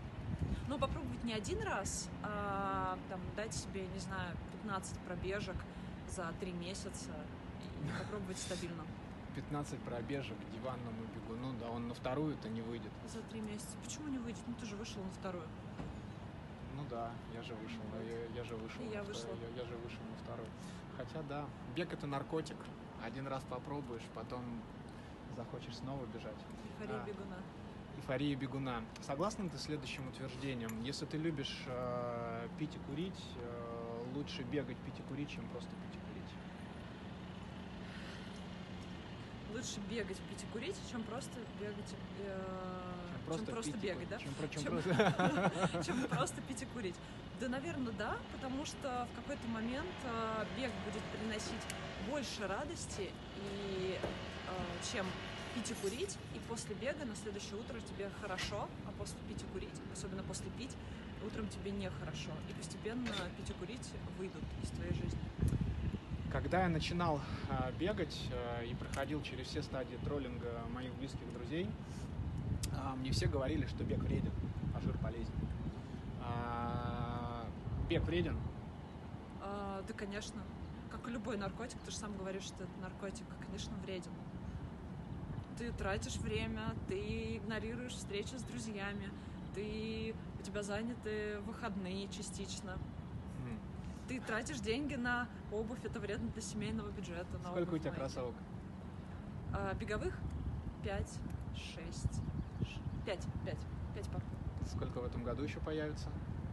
Но 0.68 0.78
попробовать 0.78 1.24
не 1.24 1.34
один 1.34 1.62
раз, 1.64 2.10
а 2.24 2.98
там, 3.10 3.22
дать 3.38 3.54
себе, 3.54 3.86
не 3.94 4.00
знаю, 4.00 4.36
15 4.64 5.00
пробежек 5.00 5.56
за 6.16 6.32
три 6.40 6.52
месяца 6.52 7.12
и 7.86 7.90
попробовать 8.04 8.38
стабильно. 8.38 8.84
15 9.36 9.80
пробежек 9.80 10.38
диванному 10.54 11.04
бегуну, 11.16 11.54
да 11.60 11.70
он 11.70 11.88
на 11.88 11.94
вторую-то 11.94 12.50
не 12.50 12.62
выйдет. 12.62 12.92
За 13.08 13.22
три 13.32 13.40
месяца. 13.40 13.78
Почему 13.84 14.10
не 14.10 14.18
выйдет? 14.18 14.42
Ну 14.46 14.54
ты 14.60 14.66
же 14.66 14.76
вышел 14.76 15.02
на 15.02 15.12
вторую. 15.12 15.48
Ну 16.76 16.84
да, 16.90 17.12
я 17.34 17.42
же 17.42 17.54
вышел, 17.56 17.82
я, 18.06 18.40
я 18.42 18.44
же 18.44 18.56
вышел. 18.56 18.82
И 18.82 18.88
я 18.94 19.04
вышла. 19.04 19.24
вторую, 19.24 19.42
Я, 19.56 19.62
я 19.62 19.68
же 19.68 19.76
вышел 19.78 20.00
на 20.10 20.18
второй. 20.24 20.48
Хотя 20.98 21.22
да, 21.30 21.46
бег 21.76 21.94
это 21.94 22.08
наркотик. 22.08 22.58
Один 23.04 23.26
раз 23.28 23.44
попробуешь, 23.50 24.04
потом 24.14 24.44
захочешь 25.38 25.78
снова 25.78 26.06
бежать. 26.08 26.36
Эйфория 26.80 27.02
А. 27.02 27.06
бегуна. 27.08 27.38
Эйфория 27.98 28.36
бегуна. 28.36 28.82
Согласна 29.02 29.50
ты 29.50 29.58
следующим 29.58 30.08
утверждением? 30.10 30.84
Если 30.84 31.06
ты 31.06 31.18
любишь 31.18 31.64
э, 31.68 32.48
пить 32.60 32.76
и 32.76 32.80
курить, 32.90 33.24
э, 33.38 33.81
лучше 34.16 34.44
бегать, 34.44 34.78
пить 34.78 35.00
и 35.00 35.02
курить, 35.04 35.30
чем 35.30 35.48
просто 35.50 35.70
пить 35.70 35.96
и 35.96 36.00
курить. 36.08 36.32
Лучше 39.54 39.80
бегать, 39.90 40.18
пить 40.18 40.44
и 40.44 40.46
курить, 40.54 40.76
чем 40.90 41.04
просто 41.04 41.32
бегать, 41.60 41.96
э, 42.20 43.36
чем 43.36 43.46
просто 43.46 43.72
пить 43.72 43.84
и 43.84 43.88
бегать, 43.88 44.10
да? 44.10 44.18
Чем, 44.18 44.34
чем 44.50 44.64
Чем- 44.64 44.72
просто- 44.74 45.84
чем 45.86 46.04
просто 46.10 46.42
пить 46.42 46.62
и 46.62 46.66
курить. 46.66 46.96
Да, 47.40 47.48
наверное, 47.50 47.94
да, 47.94 48.18
потому 48.34 48.66
что 48.66 49.08
в 49.12 49.16
какой-то 49.16 49.48
момент 49.48 49.90
э, 50.04 50.46
бег 50.58 50.72
будет 50.86 51.04
приносить 51.20 51.64
больше 52.10 52.48
радости, 52.48 53.10
и, 53.38 53.98
э, 54.00 54.92
чем 54.92 55.06
пить 55.56 55.72
и 55.72 55.74
курить, 55.76 56.18
и 56.36 56.40
после 56.48 56.76
бега 56.76 57.04
на 57.06 57.16
следующее 57.16 57.56
утро 57.60 57.80
тебе 57.82 58.10
хорошо, 58.22 58.70
а 58.88 58.92
после 58.98 59.18
пить 59.28 59.42
и 59.42 59.46
курить, 59.54 59.82
особенно 59.92 60.24
после 60.24 60.50
пить, 60.58 60.72
утром 61.26 61.48
тебе 61.48 61.72
нехорошо. 61.72 62.32
И 62.50 62.54
постепенно 62.54 63.10
пить 63.38 63.50
и 63.50 63.54
курить 63.54 63.90
выйдут 64.18 64.44
из 64.64 64.70
твоей 64.70 64.94
жизни. 64.94 65.20
Когда 66.32 66.64
я 66.64 66.70
начинал 66.70 67.20
э, 67.50 67.72
бегать 67.78 68.18
э, 68.32 68.66
и 68.66 68.74
проходил 68.76 69.22
через 69.22 69.48
все 69.48 69.62
стадии 69.62 69.98
троллинга 70.04 70.62
моих 70.74 70.94
близких 70.96 71.32
друзей, 71.34 71.68
а, 72.74 72.96
мне 72.96 73.12
все 73.12 73.28
говорили, 73.28 73.66
что 73.66 73.84
бег 73.84 74.00
вреден, 74.00 74.32
а 74.74 74.80
жир 74.82 74.98
полезен. 74.98 75.34
А, 76.22 77.46
бег 77.90 78.04
вреден? 78.04 78.38
А, 79.42 79.84
да, 79.88 79.94
конечно. 79.94 80.42
Как 80.90 81.08
и 81.08 81.12
любой 81.12 81.38
наркотик, 81.38 81.80
ты 81.86 81.92
же 81.92 81.98
сам 81.98 82.16
говоришь, 82.18 82.44
что 82.44 82.64
это 82.64 82.74
наркотик, 82.82 83.26
конечно, 83.46 83.76
вреден. 83.84 84.12
Ты 85.58 85.72
тратишь 85.74 86.16
время, 86.18 86.74
ты 86.88 87.38
игнорируешь 87.38 87.94
встречи 87.94 88.36
с 88.36 88.44
друзьями, 88.44 89.10
ты, 89.54 90.16
у 90.42 90.44
тебя 90.44 90.64
заняты 90.64 91.40
выходные 91.46 92.08
частично. 92.08 92.78
Ты 94.08 94.20
тратишь 94.20 94.60
деньги 94.60 94.96
на 94.96 95.28
обувь, 95.52 95.86
это 95.86 96.00
вредно 96.00 96.30
для 96.32 96.42
семейного 96.42 96.90
бюджета. 96.90 97.38
На 97.44 97.52
Сколько 97.52 97.76
у 97.76 97.78
тебя 97.78 97.92
кроссовок? 97.92 98.34
А, 99.54 99.74
беговых? 99.76 100.18
Пять, 100.84 101.20
шесть, 101.56 102.22
пять, 103.06 103.24
пять, 103.46 103.60
пять 103.94 104.10
пар. 104.10 104.22
Сколько 104.66 105.00
в 105.00 105.06
этом 105.06 105.24
году 105.24 105.44
еще 105.44 105.60
появится? 105.60 106.10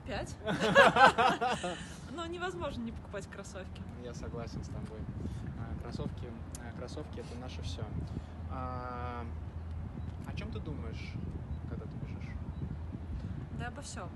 Пять? 0.06 0.36
Но 2.12 2.26
невозможно 2.26 2.82
не 2.82 2.92
покупать 2.92 3.26
кроссовки. 3.28 3.82
Я 4.04 4.12
согласен 4.12 4.62
с 4.62 4.68
тобой. 4.68 5.00
А, 5.58 5.82
Кроссовки, 5.82 6.26
а, 6.60 6.78
кроссовки 6.78 7.20
это 7.20 7.34
наше 7.40 7.62
все. 7.62 7.82
о 8.50 9.24
чем 10.36 10.52
ты 10.52 10.60
думаешь? 10.60 11.14
Да, 13.58 13.68
обо 13.68 13.82
всем. 13.82 14.08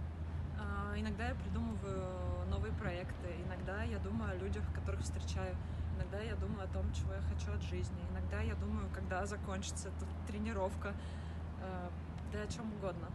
Иногда 0.97 1.29
я 1.29 1.35
придумываю 1.35 2.47
новые 2.49 2.73
проекты, 2.75 3.29
иногда 3.47 3.83
я 3.83 3.99
думаю 3.99 4.33
о 4.33 4.35
людях, 4.37 4.63
которых 4.75 5.01
встречаю, 5.01 5.57
иногда 5.97 6.21
я 6.21 6.37
думаю 6.37 6.65
о 6.65 6.69
том, 6.69 6.85
чего 6.93 7.15
я 7.15 7.21
хочу 7.23 7.51
от 7.53 7.63
жизни, 7.63 7.99
иногда 8.11 8.41
я 8.41 8.55
думаю, 8.55 8.89
когда 8.95 9.25
закончится 9.27 9.89
эта 9.89 10.07
тренировка, 10.31 10.95
А, 11.63 11.91
да 12.33 12.43
о 12.43 12.47
чем 12.47 12.73
угодно. 12.75 13.09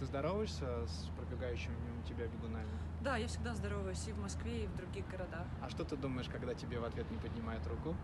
Ты 0.00 0.06
здороваешься 0.06 0.86
с 0.86 1.08
пробегающими 1.16 1.74
мимо 1.86 2.02
тебя 2.02 2.26
бегунами? 2.26 2.70
Да, 3.02 3.16
я 3.16 3.28
всегда 3.28 3.54
здороваюсь 3.54 4.08
и 4.08 4.12
в 4.12 4.18
Москве, 4.18 4.64
и 4.64 4.66
в 4.66 4.76
других 4.76 5.06
городах. 5.08 5.46
А 5.60 5.68
что 5.68 5.84
ты 5.84 5.96
думаешь, 5.96 6.28
когда 6.28 6.54
тебе 6.54 6.78
в 6.78 6.84
ответ 6.84 7.10
не 7.10 7.18
поднимают 7.18 7.66
руку? 7.66 7.94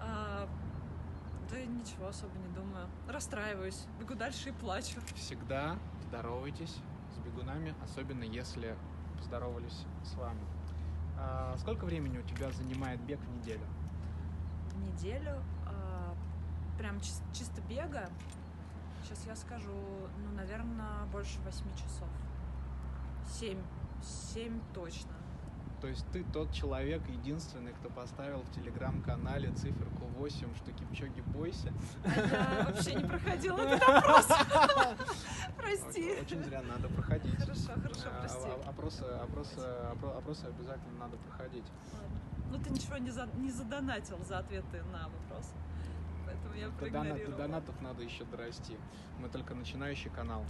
А, 0.00 0.48
Да 1.50 1.56
ничего 1.64 2.08
особо 2.08 2.36
не 2.38 2.48
думаю. 2.54 2.86
Расстраиваюсь, 3.08 3.86
бегу 3.98 4.14
дальше 4.14 4.50
и 4.50 4.52
плачу. 4.52 5.00
Всегда 5.16 5.76
здоровайтесь 6.08 6.76
с 7.14 7.18
бегунами, 7.18 7.74
особенно 7.82 8.22
если 8.24 8.76
поздоровались 9.16 9.84
с 10.04 10.14
вами. 10.14 10.40
А 11.18 11.56
сколько 11.58 11.84
времени 11.84 12.18
у 12.18 12.22
тебя 12.22 12.50
занимает 12.52 13.00
бег 13.02 13.18
в 13.20 13.28
неделю? 13.38 13.64
в 14.72 14.80
неделю. 14.80 15.42
а, 15.66 16.14
Прям 16.78 16.98
чис- 16.98 17.22
чисто 17.32 17.60
бега. 17.62 18.08
Сейчас 19.02 19.26
я 19.26 19.34
скажу, 19.34 19.72
ну, 19.72 20.36
наверное, 20.36 21.04
больше 21.10 21.40
восьми 21.40 21.72
часов. 21.74 22.06
Семь. 23.28 23.60
Семь 24.02 24.60
точно. 24.74 25.10
То 25.80 25.88
есть 25.88 26.06
ты 26.12 26.22
тот 26.32 26.52
человек 26.52 27.02
единственный, 27.08 27.72
кто 27.72 27.90
поставил 27.90 28.42
в 28.42 28.50
телеграм-канале 28.52 29.50
циферку 29.52 29.97
8, 30.18 30.54
что 30.56 30.72
Кипчоги 30.72 31.20
бойся. 31.34 31.72
А 32.04 32.08
я 32.60 32.64
вообще 32.72 32.94
не 32.94 33.04
проходила 33.04 33.58
этот 33.60 33.88
опрос. 33.88 34.26
Прости. 35.56 36.16
Очень 36.20 36.42
зря 36.44 36.62
надо 36.62 36.88
проходить. 36.88 37.36
Хорошо, 37.38 37.72
хорошо, 37.82 38.08
А, 38.12 38.20
прости. 38.20 38.48
а- 38.48 38.68
Опросы, 38.70 39.02
опросы, 39.04 39.60
опро- 39.60 40.16
опросы 40.18 40.44
обязательно 40.46 40.98
надо 40.98 41.16
проходить. 41.18 41.64
Ну, 42.50 42.58
ты 42.58 42.70
ничего 42.70 42.96
не, 42.98 43.10
за- 43.10 43.28
не 43.36 43.50
задонатил 43.50 44.18
за 44.24 44.38
ответы 44.38 44.82
на 44.92 45.08
вопрос. 45.08 45.52
Поэтому 46.26 46.54
я 46.54 46.68
До, 46.68 47.30
до 47.30 47.36
донатов 47.36 47.80
надо 47.80 48.02
еще 48.02 48.24
дорасти. 48.24 48.76
Мы 49.20 49.28
только 49.28 49.54
начинающий 49.54 50.10
канал. 50.10 50.44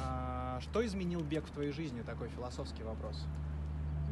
А, 0.00 0.58
что 0.60 0.84
изменил 0.84 1.20
бег 1.20 1.44
в 1.46 1.50
твоей 1.50 1.72
жизни? 1.72 2.02
Такой 2.02 2.28
философский 2.28 2.82
вопрос. 2.82 3.24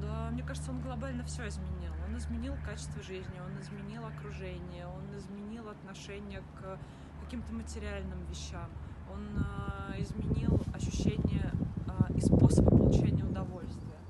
Да, 0.01 0.31
мне 0.31 0.43
кажется, 0.43 0.71
он 0.71 0.81
глобально 0.81 1.25
все 1.25 1.47
изменил. 1.49 1.93
Он 2.11 2.19
изменил 2.19 2.55
качество 2.67 3.01
жизни, 3.05 3.39
он 3.39 3.63
изменил 3.63 4.05
окружение, 4.05 4.85
он 4.85 5.17
изменил 5.17 5.69
отношение 5.69 6.43
к 6.59 6.77
каким-то 7.23 7.53
материальным 7.55 8.25
вещам, 8.29 8.69
он 9.13 9.29
а, 9.39 9.95
изменил 9.97 10.61
ощущение 10.75 11.53
а, 11.87 12.13
и 12.13 12.21
способы 12.21 12.69
получения 12.69 13.23
удовольствия 13.23 14.01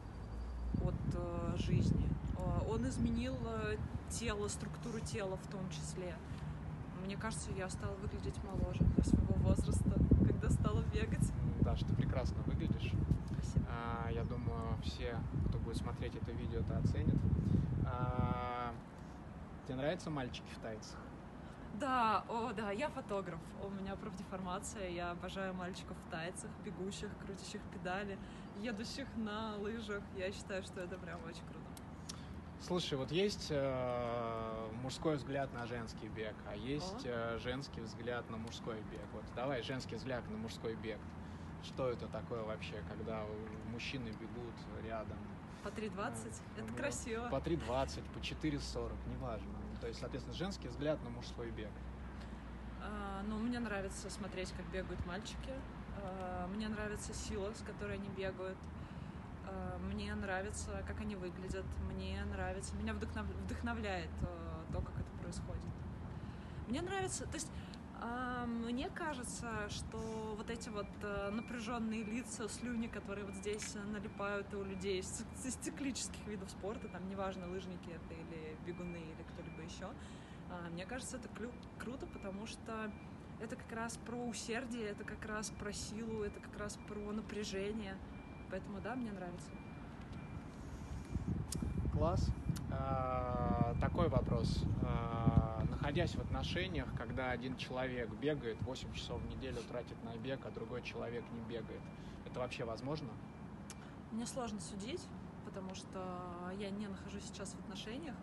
от 0.82 0.94
а, 1.14 1.54
жизни. 1.58 2.08
Он 2.70 2.88
изменил 2.88 3.36
тело, 4.08 4.48
структуру 4.48 5.00
тела 5.00 5.36
в 5.36 5.46
том 5.48 5.68
числе. 5.68 6.14
Мне 7.04 7.18
кажется, 7.18 7.50
я 7.58 7.68
стала 7.68 7.94
выглядеть 7.96 8.42
моложе 8.44 8.82
для 8.82 9.04
своего 9.04 9.34
возраста, 9.34 9.92
когда 10.26 10.48
стала 10.48 10.82
бегать. 10.94 11.30
Даш, 11.60 11.80
ты 11.80 11.94
прекрасно 11.94 12.42
выглядишь. 12.46 12.92
Спасибо. 13.26 13.66
А, 13.68 14.10
я 14.10 14.24
думаю, 14.24 14.78
все, 14.82 15.18
кто 15.48 15.58
будет 15.58 15.76
смотреть 15.76 16.14
это 16.14 16.32
видео, 16.32 16.60
это 16.60 16.78
оценит. 16.78 17.14
А, 18.00 18.72
тебе 19.66 19.76
нравятся 19.76 20.10
мальчики 20.10 20.48
в 20.56 20.58
тайцах? 20.60 20.98
Да, 21.74 22.24
о, 22.28 22.52
да, 22.52 22.72
я 22.72 22.88
фотограф. 22.88 23.38
У 23.62 23.70
меня 23.70 23.94
профдеформация. 23.96 24.88
Я 24.90 25.12
обожаю 25.12 25.54
мальчиков 25.54 25.96
в 26.06 26.10
тайцах, 26.10 26.50
бегущих, 26.64 27.08
крутящих 27.24 27.60
педали, 27.72 28.18
едущих 28.60 29.06
на 29.16 29.56
лыжах. 29.56 30.02
Я 30.16 30.32
считаю, 30.32 30.62
что 30.62 30.80
это 30.80 30.98
прям 30.98 31.20
очень 31.24 31.44
круто. 31.44 31.60
Слушай, 32.60 32.98
вот 32.98 33.10
есть 33.10 33.46
э, 33.50 34.68
мужской 34.82 35.16
взгляд 35.16 35.50
на 35.54 35.66
женский 35.66 36.08
бег, 36.08 36.34
а 36.46 36.54
есть 36.56 37.06
э, 37.06 37.38
женский 37.38 37.80
взгляд 37.80 38.28
на 38.28 38.36
мужской 38.36 38.76
бег. 38.90 39.06
Вот 39.14 39.24
давай 39.34 39.62
женский 39.62 39.96
взгляд 39.96 40.28
на 40.28 40.36
мужской 40.36 40.74
бег. 40.74 40.98
Что 41.62 41.88
это 41.88 42.06
такое 42.08 42.42
вообще, 42.42 42.82
когда 42.88 43.22
мужчины 43.70 44.08
бегут 44.08 44.54
рядом? 44.84 45.16
По 45.62 45.68
3.20 45.68 45.94
Да, 45.96 46.62
это 46.62 46.70
ну, 46.70 46.76
красиво. 46.76 47.28
По 47.28 47.36
3.20, 47.36 48.02
по 48.14 48.18
4.40, 48.18 48.92
неважно. 49.08 49.48
То 49.80 49.88
есть, 49.88 50.00
соответственно, 50.00 50.36
женский 50.36 50.68
взгляд 50.68 51.02
на 51.04 51.10
мужской 51.10 51.50
бег. 51.50 51.70
А, 52.82 53.22
ну, 53.28 53.38
мне 53.38 53.58
нравится 53.58 54.08
смотреть, 54.10 54.52
как 54.52 54.66
бегают 54.70 55.04
мальчики. 55.06 55.52
А, 56.02 56.46
мне 56.48 56.68
нравится 56.68 57.12
сила, 57.12 57.52
с 57.52 57.62
которой 57.62 57.94
они 57.94 58.08
бегают. 58.16 58.56
А, 59.46 59.78
мне 59.78 60.14
нравится, 60.14 60.82
как 60.86 61.00
они 61.00 61.16
выглядят. 61.16 61.66
Мне 61.92 62.24
нравится, 62.24 62.74
меня 62.76 62.92
вдохнов- 62.92 63.32
вдохновляет 63.44 64.10
а, 64.22 64.64
то, 64.72 64.80
как 64.80 64.94
это 64.98 65.10
происходит. 65.22 65.62
Мне 66.68 66.82
нравится, 66.82 67.24
то 67.26 67.34
есть 67.34 67.48
Мне 68.70 68.88
кажется, 68.88 69.48
что 69.68 70.34
вот 70.36 70.48
эти 70.48 70.70
вот 70.70 70.86
э, 71.02 71.30
напряженные 71.30 72.02
лица, 72.02 72.48
слюни, 72.48 72.86
которые 72.86 73.26
вот 73.26 73.34
здесь 73.34 73.76
налипают 73.92 74.52
у 74.54 74.64
людей 74.64 75.02
с 75.02 75.24
циклических 75.60 76.26
видов 76.26 76.50
спорта, 76.50 76.88
там 76.88 77.06
неважно, 77.10 77.46
лыжники 77.48 77.90
это 77.90 78.14
или 78.14 78.56
бегуны 78.64 78.96
или 78.96 79.22
кто-либо 79.32 79.62
еще, 79.62 79.86
а, 80.50 80.70
мне 80.70 80.86
кажется, 80.86 81.18
это 81.18 81.28
клю- 81.28 81.52
круто, 81.78 82.06
потому 82.06 82.46
что 82.46 82.90
это 83.40 83.56
как 83.56 83.70
раз 83.72 83.96
про 83.98 84.16
усердие, 84.16 84.86
это 84.88 85.04
как 85.04 85.24
раз 85.26 85.50
про 85.50 85.72
силу, 85.72 86.22
это 86.22 86.40
как 86.40 86.58
раз 86.58 86.78
про 86.88 87.12
напряжение. 87.12 87.96
Поэтому 88.50 88.80
да, 88.80 88.94
мне 88.94 89.12
нравится. 89.12 89.50
Класс. 91.92 92.30
А, 92.72 93.74
Такой 93.80 94.08
вопрос. 94.08 94.64
А, 95.60 95.64
Находясь 95.64 96.14
в 96.14 96.20
отношениях, 96.20 96.88
когда 96.96 97.30
один 97.30 97.56
человек 97.56 98.08
бегает 98.14 98.60
8 98.62 98.92
часов 98.94 99.20
в 99.20 99.26
неделю, 99.26 99.58
тратит 99.68 100.02
на 100.04 100.16
бег, 100.16 100.40
а 100.44 100.50
другой 100.50 100.82
человек 100.82 101.24
не 101.32 101.40
бегает, 101.40 101.80
это 102.26 102.40
вообще 102.40 102.64
возможно? 102.64 103.08
Мне 104.10 104.26
сложно 104.26 104.60
судить, 104.60 105.02
потому 105.44 105.74
что 105.74 105.98
я 106.58 106.70
не 106.70 106.86
нахожусь 106.86 107.24
сейчас 107.24 107.50
в 107.50 107.60
отношениях. 107.60 108.14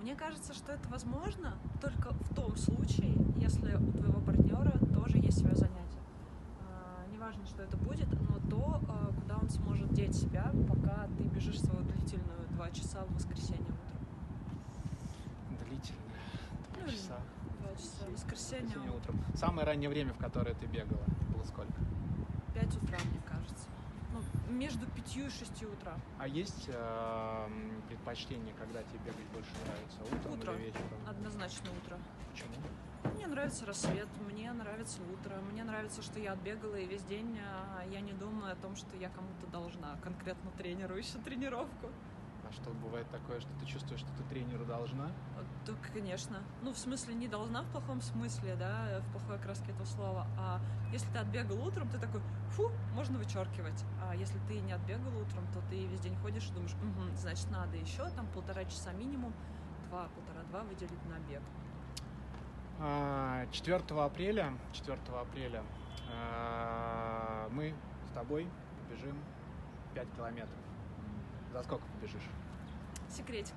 Мне 0.00 0.14
кажется, 0.14 0.52
что 0.52 0.72
это 0.72 0.88
возможно 0.88 1.54
только 1.80 2.10
в 2.12 2.34
том 2.34 2.56
случае, 2.56 3.14
если 3.36 3.74
у 3.76 3.92
твоего 3.92 4.20
партнера 4.20 4.72
тоже 4.94 5.18
есть 5.18 5.38
свое 5.38 5.54
занятие. 5.54 6.00
А, 6.60 7.06
Неважно, 7.12 7.46
что 7.46 7.62
это 7.62 7.76
будет, 7.76 8.08
но 8.28 8.38
то, 8.50 8.80
а, 8.88 9.12
куда 9.20 9.36
он 9.38 9.48
сможет 9.48 9.92
деть 9.92 10.14
себя, 10.14 10.52
пока 10.68 11.06
ты 11.16 11.24
бежишь 11.24 11.60
свою 11.60 11.84
длительную 11.84 12.48
два 12.50 12.70
часа 12.70 13.04
в 13.04 13.14
воскресенье 13.14 13.62
утром. 13.62 14.06
Длительно. 15.68 16.11
Два 16.82 16.90
часа. 16.92 17.20
Два 17.60 17.74
часа 17.76 18.10
воскресенье 18.10 18.64
Воскресенье 18.66 18.90
утром. 18.96 19.24
Самое 19.36 19.66
раннее 19.66 19.88
время, 19.88 20.12
в 20.12 20.18
которое 20.18 20.54
ты 20.54 20.66
бегала, 20.66 21.04
было 21.32 21.44
сколько? 21.44 21.72
пять 22.54 22.76
утра, 22.76 22.98
мне 23.10 23.20
кажется. 23.26 23.66
Ну, 24.12 24.52
между 24.52 24.86
пятью 24.86 25.26
и 25.26 25.30
шестью 25.30 25.70
утра. 25.72 25.94
А 26.18 26.28
есть 26.28 26.68
э, 26.68 27.48
предпочтение, 27.88 28.54
когда 28.58 28.82
тебе 28.82 28.98
бегать 29.06 29.26
больше 29.32 29.50
нравится? 29.64 29.98
Утром 30.02 30.32
Утро. 30.34 30.54
или 30.54 30.66
вечером? 30.66 31.08
Однозначно 31.08 31.70
утро. 31.82 31.98
Почему? 32.30 33.14
Мне 33.14 33.26
нравится 33.26 33.64
рассвет, 33.66 34.08
мне 34.30 34.52
нравится 34.52 34.98
утро, 35.12 35.36
мне 35.50 35.64
нравится, 35.64 36.02
что 36.02 36.20
я 36.20 36.32
отбегала, 36.32 36.76
и 36.76 36.86
весь 36.86 37.02
день 37.04 37.38
а, 37.40 37.84
я 37.90 38.00
не 38.00 38.12
думаю 38.12 38.52
о 38.52 38.56
том, 38.56 38.76
что 38.76 38.96
я 38.96 39.08
кому-то 39.08 39.46
должна, 39.50 39.96
конкретно 40.02 40.50
тренеру 40.58 40.96
еще 40.96 41.18
тренировку. 41.24 41.88
А 42.52 42.54
что 42.54 42.70
бывает 42.70 43.08
такое, 43.10 43.40
что 43.40 43.50
ты 43.60 43.66
чувствуешь, 43.66 44.00
что 44.00 44.10
ты 44.18 44.22
тренеру 44.24 44.64
должна? 44.64 45.10
То, 45.64 45.74
конечно. 45.92 46.38
Ну, 46.62 46.72
в 46.72 46.78
смысле, 46.78 47.14
не 47.14 47.28
должна 47.28 47.62
в 47.62 47.66
плохом 47.66 48.02
смысле, 48.02 48.56
да, 48.56 49.00
в 49.00 49.12
плохой 49.12 49.36
окраске 49.36 49.72
этого 49.72 49.86
слова. 49.86 50.26
А 50.38 50.60
если 50.92 51.10
ты 51.12 51.18
отбегал 51.18 51.66
утром, 51.66 51.88
ты 51.88 51.98
такой, 51.98 52.20
фу, 52.50 52.70
можно 52.94 53.18
вычеркивать. 53.18 53.84
А 54.02 54.14
если 54.14 54.38
ты 54.48 54.60
не 54.60 54.72
отбегал 54.72 55.16
утром, 55.18 55.46
то 55.54 55.60
ты 55.70 55.86
весь 55.86 56.00
день 56.00 56.16
ходишь 56.16 56.48
и 56.48 56.52
думаешь, 56.52 56.74
«Мгм, 56.82 57.16
значит, 57.16 57.50
надо 57.50 57.76
еще 57.76 58.08
там 58.10 58.26
полтора 58.34 58.64
часа 58.64 58.92
минимум, 58.92 59.32
два, 59.88 60.08
полтора-два 60.14 60.62
выделить 60.64 61.04
на 61.06 61.18
бег. 61.30 61.42
А, 62.80 63.46
4 63.52 63.82
апреля, 64.00 64.52
4 64.72 64.98
апреля 65.20 65.62
а, 66.12 67.48
мы 67.50 67.74
с 68.10 68.10
тобой 68.10 68.48
побежим 68.88 69.16
5 69.94 70.08
километров. 70.16 70.71
За 71.52 71.62
сколько 71.62 71.84
побежишь? 71.94 72.22
Секретики. 73.10 73.54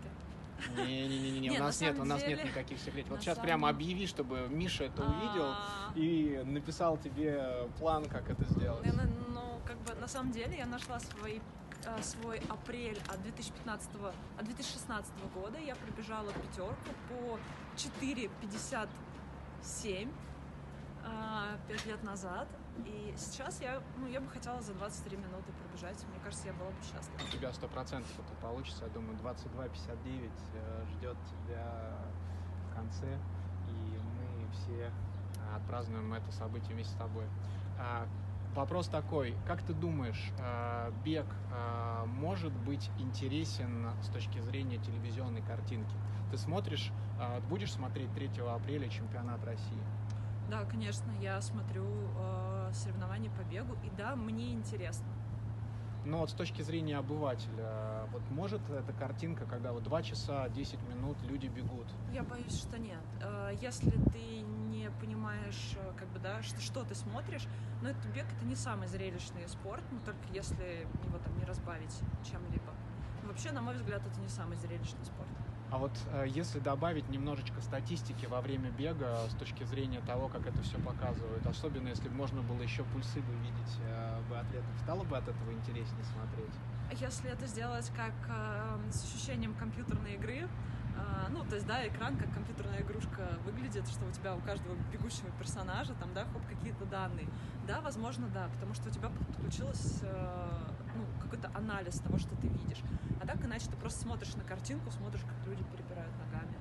Не-не-не, 0.78 1.52
у 1.60 1.64
нас 1.64 1.82
нет, 1.82 2.00
у 2.00 2.06
нас 2.06 2.26
нет 2.26 2.44
никаких 2.44 2.80
секретов. 2.80 3.12
Вот 3.12 3.22
сейчас 3.22 3.38
прямо 3.40 3.70
объяви, 3.70 4.08
чтобы 4.08 4.48
Миша 4.50 4.86
это 4.86 5.04
увидел 5.04 5.46
А, 5.48 5.92
и 5.96 6.42
написал 6.46 6.98
тебе 6.98 7.68
план, 7.80 8.06
как 8.06 8.30
это 8.30 8.44
сделать. 8.46 8.86
На- 8.94 9.04
Ну, 9.04 9.60
как 9.66 9.78
бы 9.80 9.94
на 9.96 10.08
самом 10.08 10.32
деле 10.32 10.58
я 10.58 10.66
нашла 10.66 11.00
свой, 11.00 11.42
э, 11.86 12.02
свой 12.02 12.40
апрель 12.50 13.00
от 13.10 13.22
2015 13.24 13.90
от 14.38 14.46
2016 14.46 15.14
года. 15.34 15.58
Я 15.60 15.76
пробежала 15.76 16.32
пятерку 16.32 16.90
по 17.10 17.38
4,57 17.76 20.10
а, 21.04 21.58
пять 21.68 21.86
лет 21.86 22.02
назад. 22.04 22.48
И 22.86 23.14
сейчас 23.18 23.62
я, 23.62 23.82
ну, 23.98 24.08
я 24.08 24.22
бы 24.22 24.30
хотела 24.30 24.62
за 24.62 24.74
23 24.74 25.18
минуты 25.18 25.52
пробежать. 25.76 26.06
Мне 26.10 26.20
кажется, 26.24 26.48
я 26.48 26.54
была 26.54 26.70
бы 26.70 26.82
счастлива. 26.82 27.20
У 27.28 27.32
тебя 27.32 27.54
сто 27.54 27.68
процентов 27.68 28.12
это 28.18 28.34
получится. 28.42 28.86
Я 28.86 28.92
думаю, 28.92 29.18
22.59 29.18 30.32
э, 30.54 30.86
ждет 30.94 31.18
тебя 31.30 31.94
в 32.70 32.76
конце, 32.76 33.18
и 33.68 34.00
мы 34.00 34.52
все 34.52 34.92
а, 35.40 35.58
отпразднуем 35.58 36.14
это 36.14 36.32
событие 36.32 36.74
вместе 36.74 36.94
с 36.94 36.98
тобой. 36.98 37.26
А, 37.78 38.08
Вопрос 38.54 38.88
такой, 38.88 39.36
как 39.46 39.62
ты 39.64 39.74
думаешь, 39.74 40.32
а, 40.40 40.90
бег 41.04 41.26
может 42.06 42.54
быть 42.54 42.90
интересен 43.00 43.90
с 44.02 44.08
точки 44.08 44.40
зрения 44.40 44.78
телевизионной 44.78 45.42
картинки? 45.42 45.94
Ты 46.32 46.38
смотришь, 46.38 46.94
будешь 47.50 47.74
смотреть 47.74 48.14
3 48.14 48.30
апреля 48.48 48.88
чемпионат 48.88 49.44
России? 49.44 49.82
Да, 50.50 50.64
конечно, 50.64 51.12
я 51.20 51.42
смотрю 51.42 51.86
э, 52.18 52.72
соревнования 52.72 53.32
по 53.32 53.42
бегу, 53.42 53.74
и 53.84 53.90
да, 53.98 54.16
мне 54.16 54.54
интересно. 54.54 55.08
Но 56.06 56.20
вот 56.20 56.30
с 56.30 56.34
точки 56.34 56.62
зрения 56.62 56.98
обывателя, 56.98 58.08
вот 58.12 58.22
может 58.30 58.62
эта 58.70 58.94
картинка, 58.94 59.46
когда 59.46 59.74
вот 59.74 59.84
2 59.84 60.04
часа 60.04 60.48
10 60.50 60.80
минут 60.84 61.18
люди 61.24 61.48
бегут, 61.48 61.88
Я 62.14 62.22
боюсь, 62.24 62.58
что 62.60 62.78
нет. 62.78 63.00
Э, 63.22 63.52
Если 63.60 63.90
ты 63.90 64.42
не 64.70 64.90
понимаешь, 65.02 65.74
э, 65.76 65.94
как 65.98 66.08
бы, 66.10 66.20
да, 66.20 66.44
что, 66.44 66.62
что 66.62 66.84
ты 66.84 66.94
смотришь, 66.94 67.48
но 67.82 67.90
это 67.90 68.08
бег 68.10 68.26
это 68.26 68.46
не 68.46 68.56
самый 68.56 68.88
зрелищный 68.88 69.48
спорт, 69.48 69.84
но 69.92 70.00
только 70.06 70.22
если 70.32 70.88
его 71.06 71.18
там 71.18 71.36
не 71.38 71.46
разбавить 71.46 72.00
чем-либо. 72.30 72.72
Вообще, 73.24 73.52
на 73.52 73.62
мой 73.62 73.74
взгляд, 73.76 74.02
это 74.06 74.20
не 74.20 74.30
самый 74.30 74.58
зрелищный 74.58 75.04
спорт. 75.04 75.30
А 75.72 75.78
вот 75.78 75.92
э, 76.14 76.26
если 76.28 76.60
добавить 76.60 77.10
немножечко 77.10 77.60
статистики 77.62 78.26
во 78.28 78.42
время 78.42 78.70
бега 78.72 79.18
с 79.30 79.36
точки 79.36 79.64
зрения 79.64 80.00
того, 80.02 80.28
как 80.28 80.46
это 80.46 80.62
все 80.62 80.78
показывают, 80.80 81.46
особенно 81.46 81.88
если 81.90 82.08
бы 82.08 82.16
можно 82.16 82.42
было 82.42 82.62
еще 82.62 82.84
пульсы 82.84 83.20
бы 83.20 83.34
видеть 83.44 83.78
э, 83.82 84.22
бы 84.30 84.38
атлетов, 84.38 84.70
стало 84.84 85.04
бы 85.04 85.18
от 85.18 85.28
этого 85.28 85.52
интереснее 85.52 86.06
смотреть? 86.06 87.02
Если 87.02 87.32
это 87.32 87.48
сделать 87.48 87.92
как 87.96 88.14
э, 88.30 88.92
с 88.92 89.04
ощущением 89.04 89.56
компьютерной 89.56 90.14
игры, 90.14 90.48
э, 90.96 91.28
ну, 91.32 91.44
то 91.44 91.56
есть, 91.56 91.66
да, 91.66 91.86
экран 91.88 92.16
как 92.16 92.32
компьютерная 92.34 92.82
игрушка 92.82 93.28
выглядит, 93.44 93.88
что 93.88 94.06
у 94.06 94.12
тебя 94.12 94.36
у 94.36 94.40
каждого 94.42 94.76
бегущего 94.94 95.30
персонажа 95.40 95.94
там, 95.96 96.14
да, 96.14 96.26
хоп, 96.26 96.44
какие-то 96.48 96.86
данные. 96.86 97.28
Да, 97.68 97.82
возможно, 97.82 98.28
да, 98.34 98.48
потому 98.54 98.76
что 98.76 98.90
у 98.90 98.92
тебя 98.92 99.10
подключилось 99.10 100.00
э, 100.04 100.55
какой-то 101.46 101.58
анализ 101.58 102.00
того, 102.00 102.18
что 102.18 102.36
ты 102.38 102.48
видишь. 102.48 102.82
А 103.22 103.28
так 103.28 103.44
иначе 103.44 103.68
ты 103.70 103.78
просто 103.78 104.02
смотришь 104.02 104.34
на 104.36 104.44
картинку, 104.44 104.92
смотришь, 104.92 105.22
как 105.22 105.48
люди 105.48 105.64
перебирают 105.64 106.14
ногами. 106.18 106.56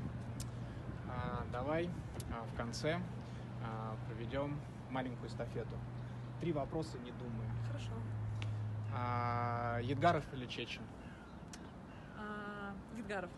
А, 1.09 1.45
давай 1.53 1.91
а, 2.31 2.45
в 2.45 2.57
конце 2.57 3.01
а, 3.63 3.97
проведем 4.07 4.59
маленькую 4.91 5.29
эстафету. 5.29 5.77
Три 6.41 6.53
вопроса, 6.53 6.99
не 6.99 7.13
думаю. 7.13 7.49
Хорошо. 7.69 7.93
А, 8.95 9.81
Едгаров 9.83 10.25
или 10.35 10.47
Чечин? 10.47 10.83
А, 12.19 12.75
Гидгаров. 12.97 13.31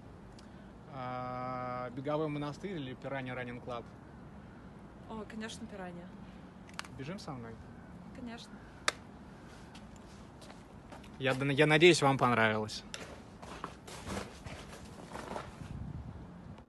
А, 0.93 1.91
Беговой 1.91 2.29
монастырь 2.29 2.73
или 2.73 2.95
Пиранья 2.95 3.35
Running 3.35 3.65
Club? 3.65 3.85
О, 5.11 5.25
конечно, 5.29 5.67
пиранья. 5.67 6.05
Бежим 6.99 7.19
со 7.19 7.33
мной? 7.33 7.55
Конечно. 8.19 8.53
Я, 11.19 11.35
я 11.51 11.67
надеюсь, 11.67 12.03
вам 12.03 12.19
понравилось. 12.19 12.83